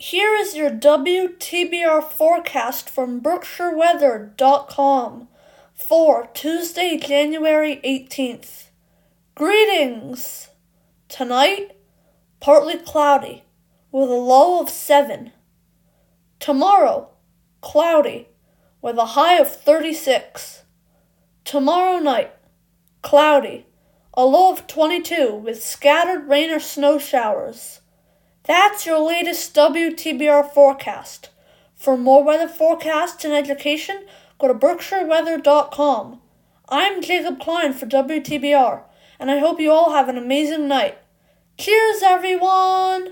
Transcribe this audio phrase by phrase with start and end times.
[0.00, 5.28] Here is your WTBR forecast from BerkshireWeather.com
[5.74, 8.66] for Tuesday, January 18th.
[9.34, 10.50] Greetings!
[11.08, 11.76] Tonight,
[12.38, 13.42] partly cloudy
[13.90, 15.32] with a low of 7.
[16.38, 17.10] Tomorrow,
[17.60, 18.28] cloudy
[18.80, 20.62] with a high of 36.
[21.44, 22.32] Tomorrow night,
[23.02, 23.66] cloudy,
[24.14, 27.80] a low of 22 with scattered rain or snow showers.
[28.48, 31.28] That's your latest WTBR forecast.
[31.76, 34.06] For more weather forecasts and education,
[34.38, 36.22] go to berkshireweather.com.
[36.70, 38.84] I'm Jacob Klein for WTBR,
[39.20, 40.96] and I hope you all have an amazing night.
[41.58, 43.07] Cheers, everyone!